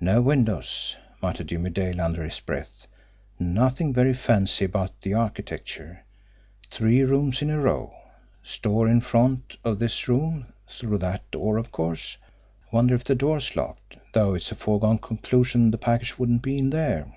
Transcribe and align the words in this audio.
"No 0.00 0.22
windows!" 0.22 0.94
muttered 1.20 1.48
Jimmie 1.48 1.68
Dale 1.68 2.00
under 2.00 2.22
his 2.22 2.38
breath. 2.38 2.86
"Nothing 3.40 3.92
very 3.92 4.14
fancy 4.14 4.66
about 4.66 5.00
the 5.00 5.14
architecture! 5.14 6.04
Three 6.70 7.02
rooms 7.02 7.42
in 7.42 7.50
a 7.50 7.58
row! 7.58 7.92
Store 8.44 8.86
in 8.86 9.00
front 9.00 9.56
of 9.64 9.80
this 9.80 10.06
room 10.06 10.52
through 10.68 10.98
that 10.98 11.28
door 11.32 11.56
of 11.58 11.72
course. 11.72 12.18
Wonder 12.70 12.94
if 12.94 13.02
the 13.02 13.16
door's 13.16 13.56
locked, 13.56 13.96
though 14.12 14.34
it's 14.34 14.52
a 14.52 14.54
foregone 14.54 14.98
conclusion 14.98 15.72
the 15.72 15.76
package 15.78 16.20
wouldn't 16.20 16.42
be 16.42 16.56
in 16.56 16.70
there." 16.70 17.12